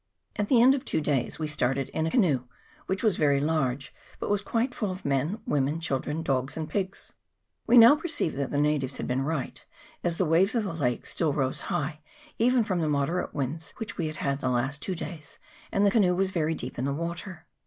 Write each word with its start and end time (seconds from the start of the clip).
At 0.35 0.49
the 0.49 0.59
end 0.63 0.73
of 0.73 0.83
two 0.83 0.99
days 0.99 1.37
we 1.37 1.47
started 1.47 1.89
in 1.89 2.07
a 2.07 2.09
canoe, 2.09 2.45
which 2.87 3.03
was 3.03 3.17
very 3.17 3.39
large, 3.39 3.93
but 4.19 4.31
was 4.31 4.41
quite 4.41 4.73
full 4.73 4.89
of 4.89 5.05
men, 5.05 5.39
women, 5.45 5.79
children, 5.79 6.23
dogs, 6.23 6.57
and 6.57 6.67
pigs. 6.67 7.13
We 7.67 7.77
now 7.77 7.95
perceived 7.95 8.35
that 8.37 8.49
the 8.49 8.57
natives 8.57 8.97
had 8.97 9.05
been 9.05 9.21
right, 9.21 9.63
as 10.03 10.17
the 10.17 10.25
waves 10.25 10.55
of 10.55 10.63
the 10.63 10.75
Take 10.79 11.05
still 11.05 11.33
rose 11.33 11.61
high 11.69 11.99
even 12.39 12.63
from 12.63 12.79
the 12.81 12.89
moderate 12.89 13.35
winds 13.35 13.75
which 13.77 13.99
we 13.99 14.07
had 14.07 14.15
had 14.15 14.41
the 14.41 14.49
last 14.49 14.81
two 14.81 14.95
days, 14.95 15.37
and 15.71 15.85
the 15.85 15.91
canoe 15.91 16.15
was 16.15 16.31
very 16.31 16.55
deep 16.55 16.79
in 16.79 16.85
the 16.85 16.93
water. 16.93 17.45